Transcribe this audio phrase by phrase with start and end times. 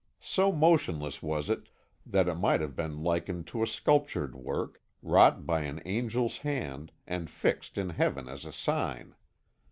[0.19, 1.69] So motionless was it
[2.07, 6.91] that it might have been likened to a sculptured work, wrought by an angel's hand,
[7.05, 9.13] and fixed in heaven as a sign.